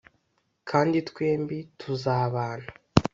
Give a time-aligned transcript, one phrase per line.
[0.69, 2.69] Kandi twembi tuzabana.